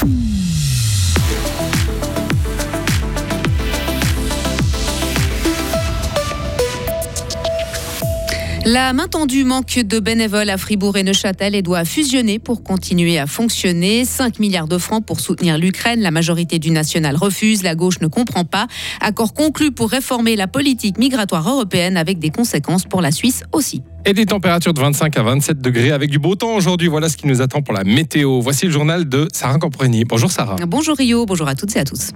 [0.00, 0.37] Mm-hmm.
[8.70, 13.18] La main tendue manque de bénévoles à Fribourg et Neuchâtel et doit fusionner pour continuer
[13.18, 14.04] à fonctionner.
[14.04, 16.00] 5 milliards de francs pour soutenir l'Ukraine.
[16.02, 17.62] La majorité du national refuse.
[17.62, 18.66] La gauche ne comprend pas.
[19.00, 23.80] Accord conclu pour réformer la politique migratoire européenne avec des conséquences pour la Suisse aussi.
[24.04, 26.88] Et des températures de 25 à 27 degrés avec du beau temps aujourd'hui.
[26.88, 28.42] Voilà ce qui nous attend pour la météo.
[28.42, 30.04] Voici le journal de Sarah Campreni.
[30.04, 30.56] Bonjour Sarah.
[30.66, 32.10] Bonjour Rio, bonjour à toutes et à tous.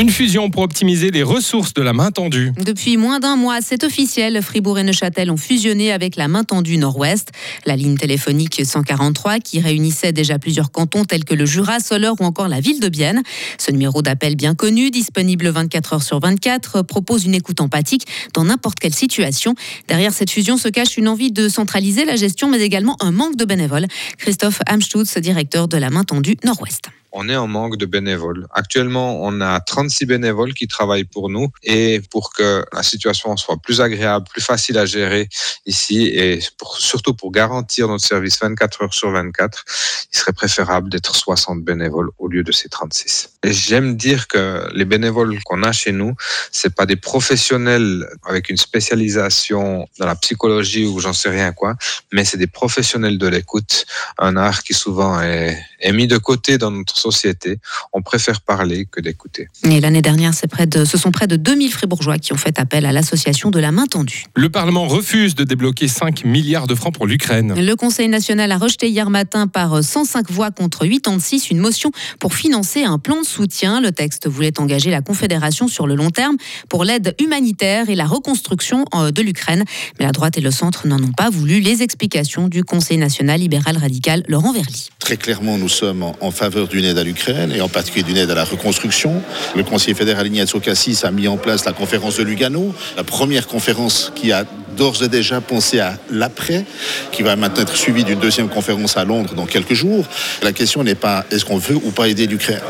[0.00, 2.52] Une fusion pour optimiser les ressources de la main tendue.
[2.64, 4.40] Depuis moins d'un mois, c'est officiel.
[4.40, 7.32] Fribourg et Neuchâtel ont fusionné avec la main tendue Nord-Ouest.
[7.66, 12.24] La ligne téléphonique 143 qui réunissait déjà plusieurs cantons tels que le Jura, Soleure ou
[12.24, 13.22] encore la ville de Bienne.
[13.58, 18.44] Ce numéro d'appel bien connu, disponible 24 heures sur 24, propose une écoute empathique dans
[18.44, 19.54] n'importe quelle situation.
[19.86, 23.36] Derrière cette fusion se cache une envie de centraliser la gestion, mais également un manque
[23.36, 23.86] de bénévoles.
[24.16, 28.46] Christophe Amstutz, directeur de la main tendue Nord-Ouest on est en manque de bénévoles.
[28.52, 33.56] Actuellement, on a 36 bénévoles qui travaillent pour nous et pour que la situation soit
[33.56, 35.28] plus agréable, plus facile à gérer
[35.66, 36.40] ici et
[36.78, 39.64] surtout pour garantir notre service 24 heures sur 24,
[40.12, 43.30] il serait préférable d'être 60 bénévoles au lieu de ces 36.
[43.42, 46.14] Et j'aime dire que les bénévoles qu'on a chez nous,
[46.52, 51.76] c'est pas des professionnels avec une spécialisation dans la psychologie ou j'en sais rien quoi,
[52.12, 53.86] mais c'est des professionnels de l'écoute,
[54.18, 57.58] un art qui souvent est, est mis de côté dans notre société.
[57.92, 59.48] On préfère parler que d'écouter.
[59.64, 62.86] Et l'année dernière, près de, ce sont près de 2000 fribourgeois qui ont fait appel
[62.86, 64.24] à l'association de la main tendue.
[64.34, 67.54] Le Parlement refuse de débloquer 5 milliards de francs pour l'Ukraine.
[67.56, 72.34] Le Conseil national a rejeté hier matin par 105 voix contre 86 une motion pour
[72.34, 73.80] financer un plan de soutien.
[73.80, 76.36] Le texte voulait engager la Confédération sur le long terme
[76.68, 79.64] pour l'aide humanitaire et la reconstruction euh, de l'Ukraine.
[79.98, 81.60] Mais la droite et le centre n'en ont pas voulu.
[81.60, 84.88] Les explications du Conseil national libéral radical Laurent Verly.
[84.98, 88.30] Très clairement, nous sommes en faveur d'une aide à l'Ukraine et en particulier d'une aide
[88.30, 89.22] à la reconstruction.
[89.56, 93.46] Le conseiller fédéral Ignazio Cassis a mis en place la conférence de Lugano, la première
[93.46, 94.44] conférence qui a
[94.76, 96.64] d'ores et déjà pensé à l'après,
[97.12, 100.06] qui va maintenant être suivie d'une deuxième conférence à Londres dans quelques jours.
[100.42, 102.60] La question n'est pas est-ce qu'on veut ou pas aider l'Ukraine.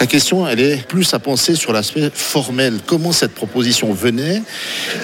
[0.00, 2.78] La question, elle est plus à penser sur l'aspect formel.
[2.86, 4.42] Comment cette proposition venait?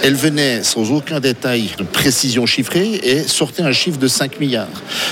[0.02, 4.68] Elle venait sans aucun détail de précision chiffrée et sortait un chiffre de 5 milliards,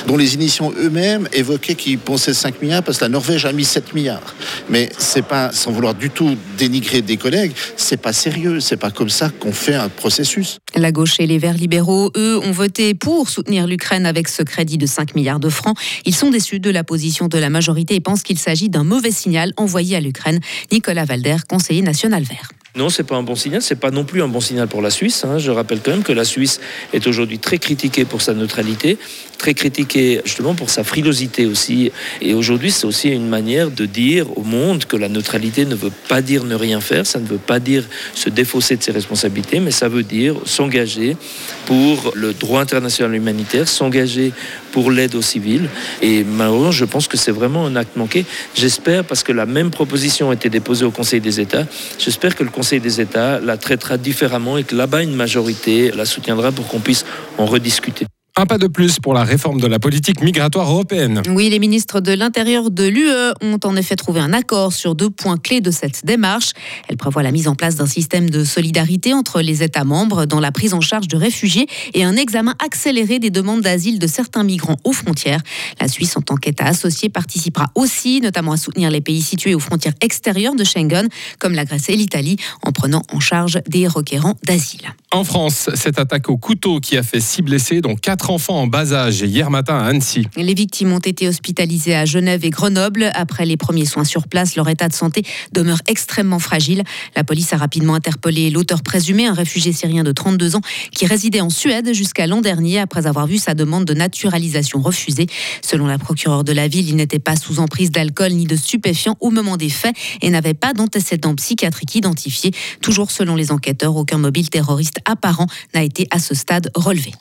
[0.06, 3.64] dont les initiants eux-mêmes évoquaient qu'ils pensaient 5 milliards parce que la Norvège a mis
[3.64, 4.34] 7 milliards.
[4.68, 8.90] Mais c'est pas, sans vouloir du tout dénigrer des collègues, c'est pas sérieux, c'est pas
[8.90, 10.58] comme ça qu'on fait un processus.
[10.74, 14.78] La gauche et les Verts libéraux, eux, ont voté pour soutenir l'Ukraine avec ce crédit
[14.78, 15.76] de 5 milliards de francs.
[16.04, 19.10] Ils sont déçus de la position de la majorité et pensent qu'il s'agit d'un mauvais
[19.10, 20.40] signal envoyé à l'Ukraine.
[20.70, 22.48] Nicolas Valder, conseiller national vert.
[22.74, 23.60] Non, c'est pas un bon signal.
[23.60, 25.26] C'est pas non plus un bon signal pour la Suisse.
[25.26, 25.36] Hein.
[25.36, 26.58] Je rappelle quand même que la Suisse
[26.94, 28.96] est aujourd'hui très critiquée pour sa neutralité,
[29.36, 31.92] très critiquée justement pour sa frilosité aussi.
[32.22, 35.92] Et aujourd'hui, c'est aussi une manière de dire au monde que la neutralité ne veut
[36.08, 37.84] pas dire ne rien faire, ça ne veut pas dire
[38.14, 41.18] se défausser de ses responsabilités, mais ça veut dire s'engager
[41.66, 44.32] pour le droit international humanitaire, s'engager
[44.72, 45.68] pour l'aide aux civils.
[46.00, 48.24] Et malheureusement, je pense que c'est vraiment un acte manqué.
[48.54, 51.66] J'espère, parce que la même proposition a été déposée au Conseil des États,
[51.98, 56.04] j'espère que le Conseil des États la traitera différemment et que là-bas, une majorité la
[56.04, 57.04] soutiendra pour qu'on puisse
[57.38, 58.06] en rediscuter.
[58.34, 61.20] Un pas de plus pour la réforme de la politique migratoire européenne.
[61.28, 63.10] Oui, les ministres de l'Intérieur de l'UE
[63.42, 66.52] ont en effet trouvé un accord sur deux points clés de cette démarche.
[66.88, 70.40] Elle prévoit la mise en place d'un système de solidarité entre les États membres dans
[70.40, 74.44] la prise en charge de réfugiés et un examen accéléré des demandes d'asile de certains
[74.44, 75.42] migrants aux frontières.
[75.78, 79.60] La Suisse, en tant qu'État associé, participera aussi, notamment à soutenir les pays situés aux
[79.60, 84.38] frontières extérieures de Schengen, comme la Grèce et l'Italie, en prenant en charge des requérants
[84.42, 84.94] d'asile.
[85.14, 88.66] En France, cette attaque au couteau qui a fait six blessés, dont quatre enfants en
[88.66, 90.26] bas âge hier matin à Annecy.
[90.38, 93.10] Les victimes ont été hospitalisées à Genève et Grenoble.
[93.12, 96.82] Après les premiers soins sur place, leur état de santé demeure extrêmement fragile.
[97.14, 100.62] La police a rapidement interpellé l'auteur présumé, un réfugié syrien de 32 ans
[100.92, 105.26] qui résidait en Suède jusqu'à l'an dernier après avoir vu sa demande de naturalisation refusée.
[105.60, 109.18] Selon la procureure de la ville, il n'était pas sous emprise d'alcool ni de stupéfiants
[109.20, 112.52] au moment des faits et n'avait pas d'antécédents psychiatriques identifiés.
[112.80, 117.12] Toujours selon les enquêteurs, aucun mobile terroriste apparent n'a été à ce stade relevé.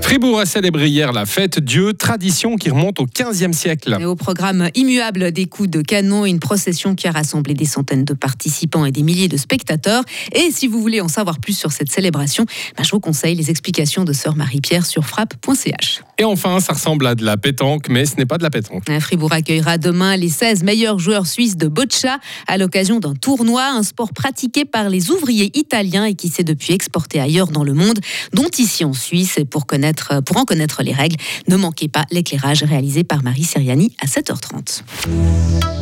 [0.00, 3.96] Fribourg a célébré hier la fête Dieu, tradition qui remonte au 15e siècle.
[3.98, 8.04] Et au programme immuable des coups de canon, une procession qui a rassemblé des centaines
[8.04, 10.04] de participants et des milliers de spectateurs.
[10.32, 12.44] Et si vous voulez en savoir plus sur cette célébration,
[12.76, 16.02] bah, je vous conseille les explications de sœur Marie-Pierre sur frappe.ch.
[16.22, 18.84] Et enfin, ça ressemble à de la pétanque, mais ce n'est pas de la pétanque.
[19.00, 23.82] Fribourg accueillera demain les 16 meilleurs joueurs suisses de boccia à l'occasion d'un tournoi, un
[23.82, 27.98] sport pratiqué par les ouvriers italiens et qui s'est depuis exporté ailleurs dans le monde,
[28.32, 29.36] dont ici en Suisse.
[29.36, 31.16] Et pour, connaître, pour en connaître les règles,
[31.48, 34.82] ne manquez pas l'éclairage réalisé par Marie Seriani à 7h30.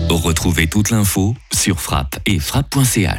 [0.08, 3.18] Retrouvez toute l'info sur frappe et frappe.ch.